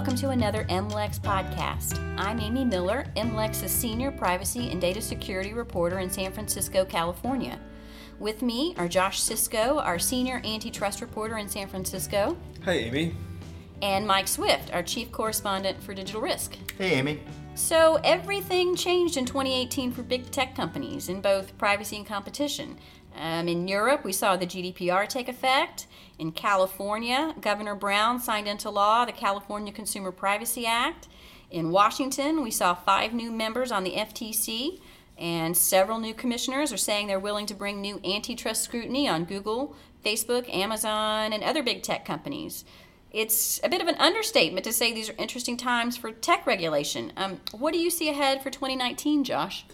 [0.00, 1.98] welcome to another MLEX podcast.
[2.16, 7.60] I'm Amy Miller, MLEX's senior privacy and data security reporter in San Francisco, California.
[8.18, 12.38] With me are Josh Sisco, our senior antitrust reporter in San Francisco.
[12.64, 13.14] Hi, Amy.
[13.82, 16.56] And Mike Swift, our chief correspondent for digital risk.
[16.78, 17.20] Hey, Amy.
[17.54, 22.78] So, everything changed in 2018 for big tech companies in both privacy and competition.
[23.16, 25.86] Um, in Europe, we saw the GDPR take effect.
[26.18, 31.08] In California, Governor Brown signed into law the California Consumer Privacy Act.
[31.50, 34.80] In Washington, we saw five new members on the FTC.
[35.18, 39.76] And several new commissioners are saying they're willing to bring new antitrust scrutiny on Google,
[40.04, 42.64] Facebook, Amazon, and other big tech companies.
[43.12, 47.12] It's a bit of an understatement to say these are interesting times for tech regulation.
[47.16, 49.66] Um, what do you see ahead for 2019, Josh?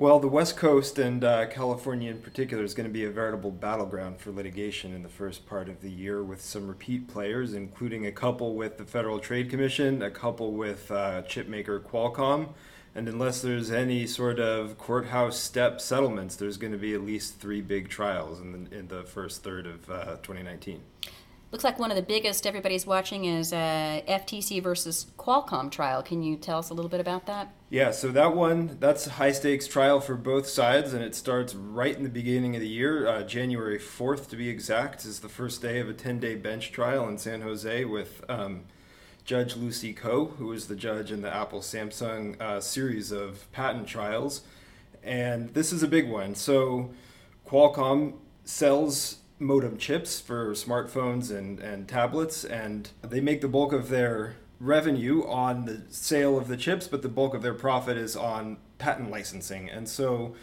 [0.00, 3.50] Well, the West Coast and uh, California in particular is going to be a veritable
[3.50, 8.06] battleground for litigation in the first part of the year with some repeat players, including
[8.06, 12.54] a couple with the Federal Trade Commission, a couple with uh, chipmaker Qualcomm,
[12.94, 17.38] and unless there's any sort of courthouse step settlements, there's going to be at least
[17.38, 20.80] three big trials in the, in the first third of uh, 2019.
[21.52, 26.00] Looks like one of the biggest everybody's watching is uh, FTC versus Qualcomm trial.
[26.00, 27.52] Can you tell us a little bit about that?
[27.70, 31.54] Yeah, so that one, that's a high stakes trial for both sides, and it starts
[31.54, 33.08] right in the beginning of the year.
[33.08, 36.70] Uh, January 4th, to be exact, is the first day of a 10 day bench
[36.70, 38.24] trial in San Jose with.
[38.28, 38.64] Um,
[39.22, 43.86] Judge Lucy Koh, who was the judge in the Apple Samsung uh, series of patent
[43.86, 44.40] trials.
[45.04, 46.34] And this is a big one.
[46.34, 46.90] So,
[47.46, 48.14] Qualcomm
[48.44, 54.36] sells modem chips for smartphones and, and tablets, and they make the bulk of their
[54.60, 58.58] revenue on the sale of the chips, but the bulk of their profit is on
[58.78, 59.68] patent licensing.
[59.68, 60.34] And so,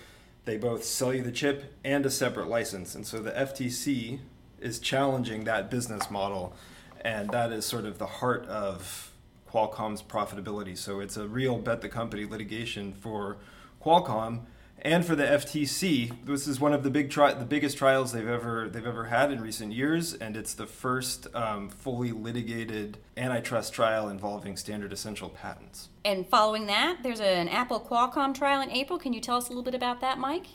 [0.46, 2.96] they both sell you the chip and a separate license.
[2.96, 4.20] And so, the FTC
[4.60, 6.56] is challenging that business model
[7.02, 9.12] and that is sort of the heart of
[9.50, 10.78] Qualcomm's profitability.
[10.78, 13.38] So it's a real bet the company litigation for
[13.84, 14.42] Qualcomm
[14.82, 16.26] and for the FTC.
[16.26, 19.32] This is one of the big tri- the biggest trials they've ever they've ever had
[19.32, 25.30] in recent years, and it's the first um, fully litigated antitrust trial involving standard essential
[25.30, 25.90] patents.
[26.06, 29.00] And following that, there's an Apple Qualcomm trial in April.
[29.00, 30.46] Can you tell us a little bit about that, Mike?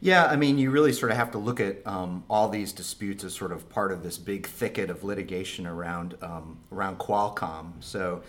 [0.00, 3.24] Yeah, I mean, you really sort of have to look at um, all these disputes
[3.24, 7.72] as sort of part of this big thicket of litigation around um, around Qualcomm.
[7.80, 8.22] So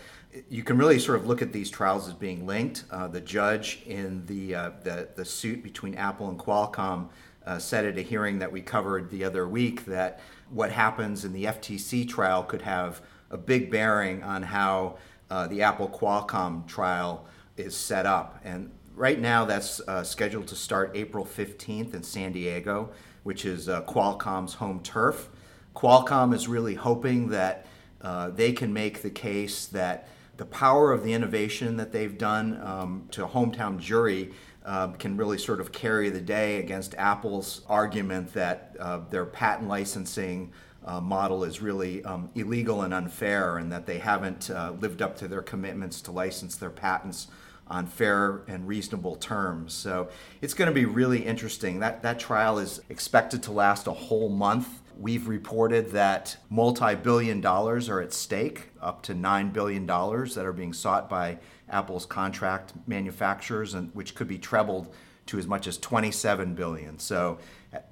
[0.48, 2.84] you can really sort of look at these trials as being linked.
[2.90, 7.08] Uh, the judge in the, uh, the, the suit between Apple and Qualcomm
[7.46, 10.20] uh, said at a hearing that we covered the other week that
[10.50, 13.00] what happens in the FTC trial could have
[13.30, 14.98] a big bearing on how
[15.30, 17.26] uh, the Apple Qualcomm trial
[17.56, 18.40] is set up.
[18.44, 22.90] And right now that's uh, scheduled to start April 15th in San Diego,
[23.22, 25.28] which is uh, Qualcomm's home turf.
[25.74, 27.66] Qualcomm is really hoping that
[28.02, 32.60] uh, they can make the case that the power of the innovation that they've done
[32.62, 34.32] um, to hometown jury
[34.64, 39.68] uh, can really sort of carry the day against Apple's argument that uh, their patent
[39.68, 40.52] licensing
[40.84, 45.16] uh, model is really um, illegal and unfair, and that they haven't uh, lived up
[45.16, 47.28] to their commitments to license their patents
[47.70, 49.72] on fair and reasonable terms.
[49.72, 50.08] So
[50.42, 51.80] it's going to be really interesting.
[51.80, 54.80] That that trial is expected to last a whole month.
[54.98, 60.74] We've reported that multi-billion dollars are at stake, up to $9 billion that are being
[60.74, 61.38] sought by
[61.70, 64.92] Apple's contract manufacturers and which could be trebled
[65.26, 66.98] to as much as 27 billion.
[66.98, 67.38] So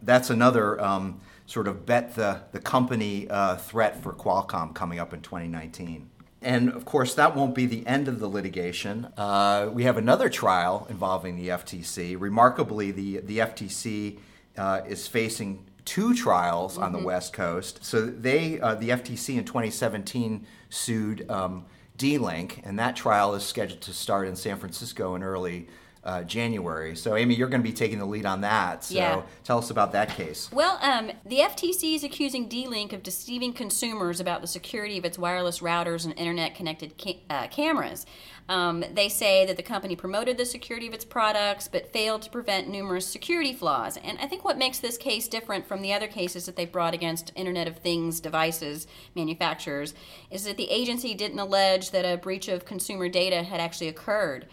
[0.02, 5.14] that's another um, sort of bet the, the company uh, threat for Qualcomm coming up
[5.14, 6.10] in 2019.
[6.40, 9.08] And of course, that won't be the end of the litigation.
[9.16, 12.16] Uh, we have another trial involving the FTC.
[12.18, 14.18] Remarkably, the, the FTC
[14.56, 16.84] uh, is facing two trials mm-hmm.
[16.84, 17.06] on the mm-hmm.
[17.06, 17.84] West Coast.
[17.84, 21.64] So they, uh, the FTC in 2017 sued um,
[21.96, 25.66] D-Link, and that trial is scheduled to start in San Francisco in early
[26.08, 26.96] uh, January.
[26.96, 28.84] So, Amy, you're going to be taking the lead on that.
[28.84, 29.22] So, yeah.
[29.44, 30.50] tell us about that case.
[30.50, 35.04] Well, um, the FTC is accusing D Link of deceiving consumers about the security of
[35.04, 38.06] its wireless routers and internet connected ca- uh, cameras.
[38.48, 42.30] Um, they say that the company promoted the security of its products but failed to
[42.30, 43.98] prevent numerous security flaws.
[43.98, 46.94] And I think what makes this case different from the other cases that they've brought
[46.94, 49.92] against Internet of Things devices manufacturers
[50.30, 54.46] is that the agency didn't allege that a breach of consumer data had actually occurred.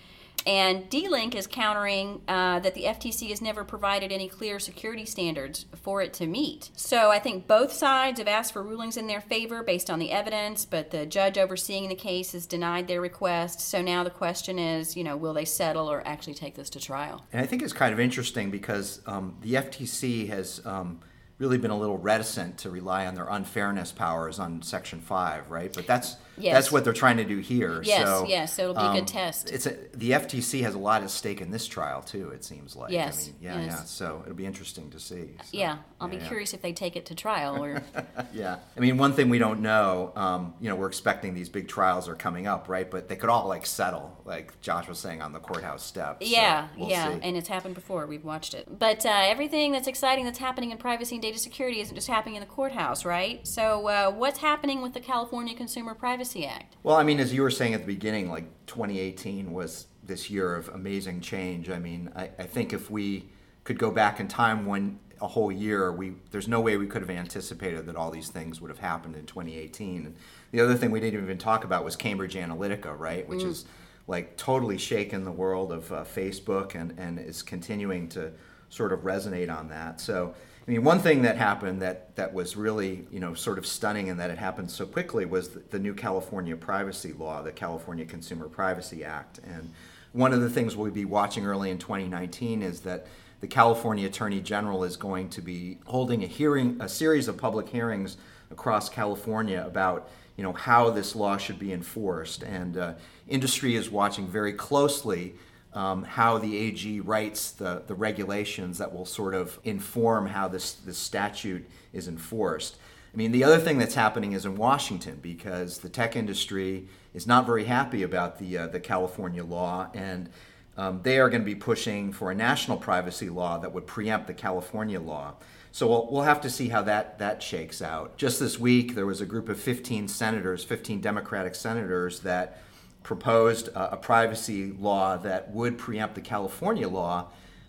[0.46, 5.66] And D-Link is countering uh, that the FTC has never provided any clear security standards
[5.76, 6.70] for it to meet.
[6.76, 10.12] So I think both sides have asked for rulings in their favor based on the
[10.12, 13.60] evidence, but the judge overseeing the case has denied their request.
[13.60, 16.80] So now the question is, you know, will they settle or actually take this to
[16.80, 17.26] trial?
[17.34, 20.62] And I think it's kind of interesting because um, the FTC has.
[20.66, 21.00] Um,
[21.38, 25.74] really been a little reticent to rely on their unfairness powers on Section 5, right?
[25.74, 26.54] But that's Yes.
[26.54, 27.82] That's what they're trying to do here.
[27.84, 29.52] Yes, so, yes, so it'll be a good test.
[29.52, 32.30] It's a, the FTC has a lot at stake in this trial too.
[32.30, 32.92] It seems like.
[32.92, 33.66] Yes, I mean, yeah, yes.
[33.68, 33.84] yeah.
[33.86, 35.36] So it'll be interesting to see.
[35.44, 36.28] So, Yeah, I'll be yeah, yeah.
[36.28, 37.82] curious if they take it to trial or.
[38.34, 41.68] Yeah, I mean, one thing we don't know, um, you know, we're expecting these big
[41.70, 42.90] trials are coming up, right?
[42.90, 46.26] But they could all like settle, like Josh was saying on the courthouse steps.
[46.26, 47.20] So Yeah, we'll yeah, see.
[47.22, 48.08] and it's happened before.
[48.08, 48.68] We've watched it.
[48.78, 52.36] But uh, everything that's exciting that's happening in privacy and data security isn't just happening
[52.36, 53.46] in the courthouse, right?
[53.48, 56.76] So, uh, what's happening with the California Consumer Privacy Act?
[56.84, 60.56] Well, I mean, as you were saying at the beginning, like 2018 was this year
[60.56, 61.72] of amazing change.
[61.72, 63.30] I mean, I, I think if we
[63.64, 67.02] could go back in time one a whole year, we there's no way we could
[67.02, 70.06] have anticipated that all these things would have happened in 2018.
[70.06, 70.16] And
[70.52, 73.28] the other thing we didn't even talk about was Cambridge Analytica, right?
[73.28, 73.66] Which is
[74.08, 78.32] like totally shaken the world of uh, Facebook and, and is continuing to
[78.76, 80.02] sort of resonate on that.
[80.02, 80.36] So,
[80.68, 84.10] I mean, one thing that happened that, that was really, you know, sort of stunning
[84.10, 88.06] and that it happened so quickly was the, the new California privacy law, the California
[88.06, 89.40] Consumer Privacy Act.
[89.46, 89.72] And
[90.12, 93.08] one of the things we'll be watching early in 2019 is that
[93.40, 97.70] the California Attorney General is going to be holding a hearing, a series of public
[97.70, 98.18] hearings
[98.52, 102.94] across California about you know how this law should be enforced, and uh,
[103.28, 105.36] industry is watching very closely
[105.76, 110.74] um, how the AG writes the, the regulations that will sort of inform how this,
[110.74, 112.78] this statute is enforced.
[113.14, 117.28] I mean, the other thing that's happening is in Washington because the tech industry is
[117.28, 120.30] not very happy about the uh, the California law, and
[120.76, 124.28] um, they are going to be pushing for a national privacy law that would preempt
[124.28, 125.36] the California law.
[125.72, 128.18] So we'll, we'll have to see how that, that shakes out.
[128.18, 132.62] Just this week, there was a group of 15 senators, 15 Democratic senators, that
[133.06, 137.28] proposed a, a privacy law that would preempt the California law.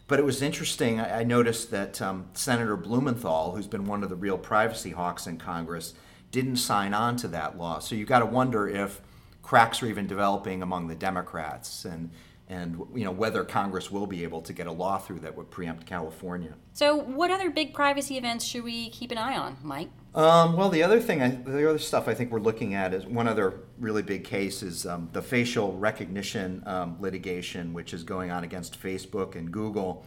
[0.09, 0.99] But it was interesting.
[0.99, 5.27] I, I noticed that um, Senator Blumenthal, who's been one of the real privacy hawks
[5.27, 5.93] in Congress,
[6.33, 7.79] didn't sign on to that law.
[7.79, 9.03] So you've got to wonder if
[9.43, 12.11] cracks are even developing among the Democrats and
[12.49, 15.51] and you know whether Congress will be able to get a law through that would
[15.51, 16.55] preempt California.
[16.73, 19.91] So, what other big privacy events should we keep an eye on, Mike?
[20.15, 23.05] Um, well, the other thing, I, the other stuff I think we're looking at is
[23.05, 28.31] one other really big case is um, the facial recognition um, litigation, which is going
[28.31, 30.07] on against Facebook and Google,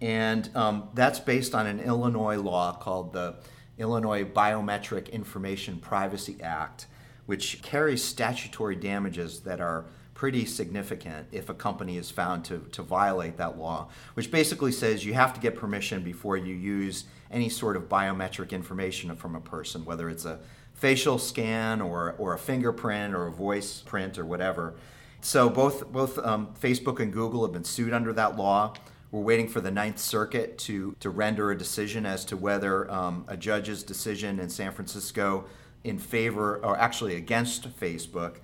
[0.00, 3.36] and um, that's based on an Illinois law called the
[3.78, 6.86] Illinois Biometric Information Privacy Act,
[7.26, 12.80] which carries statutory damages that are pretty significant if a company is found to, to
[12.80, 17.50] violate that law, which basically says you have to get permission before you use any
[17.50, 20.38] sort of biometric information from a person, whether it's a
[20.72, 24.74] facial scan or, or a fingerprint or a voice print or whatever.
[25.20, 28.72] So both, both um, Facebook and Google have been sued under that law.
[29.10, 33.26] We're waiting for the Ninth Circuit to, to render a decision as to whether um,
[33.28, 35.44] a judge's decision in San Francisco
[35.84, 38.36] in favor, or actually against Facebook,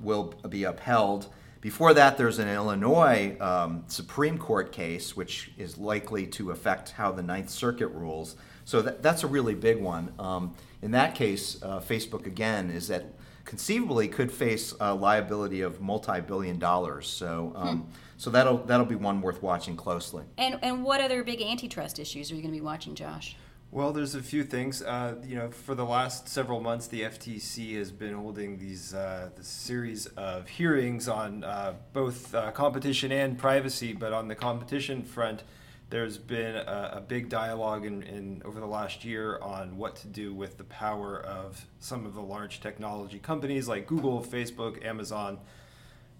[0.00, 1.28] will be upheld.
[1.60, 7.10] Before that, there's an Illinois um, Supreme Court case, which is likely to affect how
[7.10, 8.36] the Ninth Circuit rules.
[8.66, 10.12] So that, that's a really big one.
[10.18, 13.06] Um, in that case, uh, Facebook again is that
[13.46, 17.06] conceivably could face a liability of multi-billion dollars.
[17.06, 20.24] So, um, so that'll that'll be one worth watching closely.
[20.38, 23.36] And and what other big antitrust issues are you going to be watching, Josh?
[23.74, 24.82] Well, there's a few things.
[24.82, 29.30] Uh, you know, for the last several months, the FTC has been holding these uh,
[29.36, 33.92] this series of hearings on uh, both uh, competition and privacy.
[33.92, 35.42] But on the competition front,
[35.90, 40.06] there's been a, a big dialogue in, in over the last year on what to
[40.06, 45.40] do with the power of some of the large technology companies like Google, Facebook, Amazon,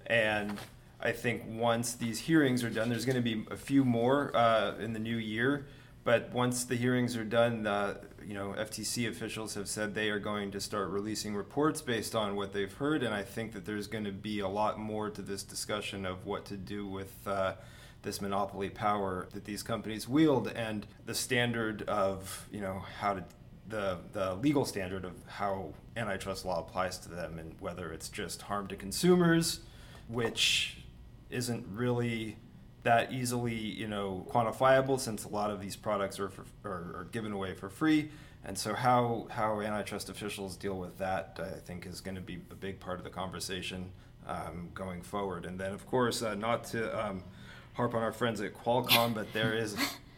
[0.08, 0.58] and
[1.00, 4.74] I think once these hearings are done, there's going to be a few more uh,
[4.78, 5.66] in the new year.
[6.04, 7.94] But once the hearings are done, uh,
[8.24, 12.36] you know, FTC officials have said they are going to start releasing reports based on
[12.36, 15.22] what they've heard, and I think that there's going to be a lot more to
[15.22, 17.54] this discussion of what to do with uh,
[18.02, 23.24] this monopoly power that these companies wield, and the standard of you know how to
[23.68, 28.42] the the legal standard of how antitrust law applies to them, and whether it's just
[28.42, 29.60] harm to consumers,
[30.08, 30.84] which
[31.30, 32.36] isn't really
[32.84, 37.08] that easily, you know, quantifiable since a lot of these products are, for, are, are
[37.10, 38.10] given away for free.
[38.44, 42.38] And so, how, how antitrust officials deal with that, I think, is going to be
[42.50, 43.90] a big part of the conversation
[44.26, 45.46] um, going forward.
[45.46, 47.24] And then, of course, uh, not to um,
[47.72, 49.76] harp on our friends at Qualcomm, but there is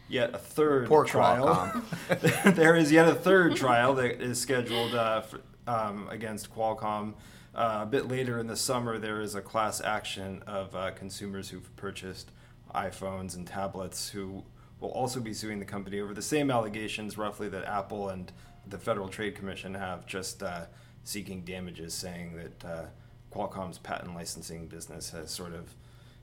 [0.09, 1.81] yet a third Poor trial.
[2.45, 7.13] there is yet a third trial that is scheduled uh, for, um, against Qualcomm.
[7.55, 11.49] Uh, a bit later in the summer, there is a class action of uh, consumers
[11.49, 12.29] who've purchased
[12.77, 14.43] iPhones and tablets who
[14.79, 18.31] will also be suing the company over the same allegations, roughly, that Apple and
[18.67, 20.65] the Federal Trade Commission have just uh,
[21.03, 22.85] seeking damages, saying that uh,
[23.33, 25.73] Qualcomm's patent licensing business has sort of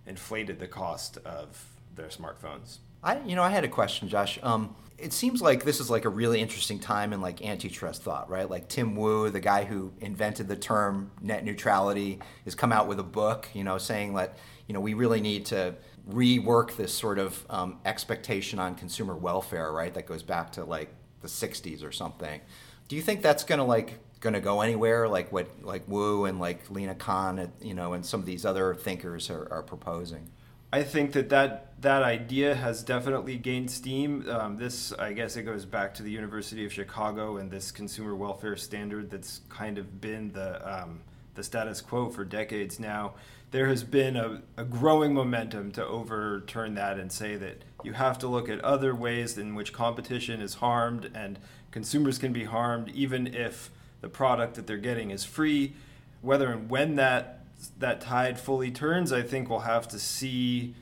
[0.06, 2.78] inflated the cost of their smartphones.
[3.04, 4.38] I, you know, I had a question, Josh.
[4.42, 8.30] Um, it seems like this is like a really interesting time in like antitrust thought,
[8.30, 8.48] right?
[8.48, 12.98] Like Tim Wu, the guy who invented the term net neutrality, has come out with
[12.98, 15.74] a book, you know, saying that you know we really need to
[16.08, 19.92] rework this sort of um, expectation on consumer welfare, right?
[19.92, 20.88] That goes back to like
[21.20, 22.40] the '60s or something.
[22.88, 25.08] Do you think that's going to like going to go anywhere?
[25.08, 28.74] Like what like Wu and like Lina Khan, you know, and some of these other
[28.74, 30.30] thinkers are, are proposing.
[30.74, 34.28] I think that, that that idea has definitely gained steam.
[34.28, 38.16] Um, this, I guess, it goes back to the University of Chicago and this consumer
[38.16, 41.02] welfare standard that's kind of been the um,
[41.36, 43.14] the status quo for decades now.
[43.52, 48.18] There has been a, a growing momentum to overturn that and say that you have
[48.18, 51.38] to look at other ways in which competition is harmed and
[51.70, 55.74] consumers can be harmed, even if the product that they're getting is free.
[56.20, 57.43] Whether and when that
[57.78, 60.74] that tide fully turns, I think we'll have to see.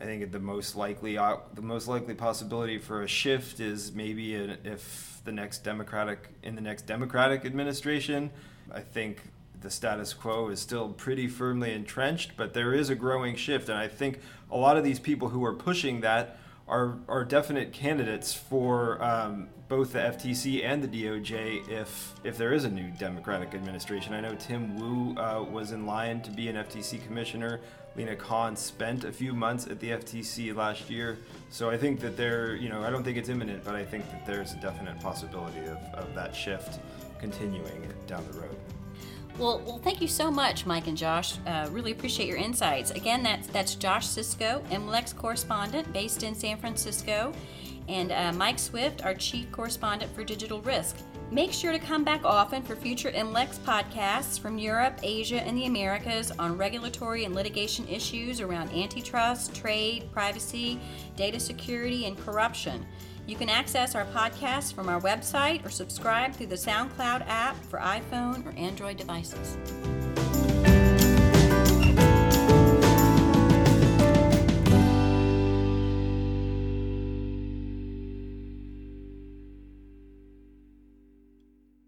[0.00, 5.20] I think the most likely the most likely possibility for a shift is maybe if
[5.24, 8.30] the next democratic in the next democratic administration.
[8.72, 9.22] I think
[9.60, 13.78] the status quo is still pretty firmly entrenched, but there is a growing shift, and
[13.78, 14.20] I think
[14.50, 16.38] a lot of these people who are pushing that
[16.70, 22.52] are are definite candidates for um, both the FTC and the DOJ if if there
[22.52, 24.14] is a new Democratic administration.
[24.14, 27.60] I know Tim Wu uh, was in line to be an FTC commissioner.
[27.96, 31.18] Lina Khan spent a few months at the FTC last year,
[31.50, 34.08] so I think that there, you know, I don't think it's imminent, but I think
[34.12, 36.78] that there's a definite possibility of, of that shift
[37.18, 38.56] continuing down the road.
[39.38, 41.34] Well, well, thank you so much, Mike and Josh.
[41.46, 42.90] Uh, really appreciate your insights.
[42.90, 47.32] Again, that's that's Josh Sisco, MLEX correspondent based in San Francisco,
[47.88, 50.96] and uh, Mike Swift, our chief correspondent for Digital Risk.
[51.32, 55.66] Make sure to come back often for future MLEX podcasts from Europe, Asia, and the
[55.66, 60.80] Americas on regulatory and litigation issues around antitrust, trade, privacy,
[61.14, 62.84] data security, and corruption.
[63.28, 67.78] You can access our podcast from our website or subscribe through the SoundCloud app for
[67.78, 69.56] iPhone or Android devices.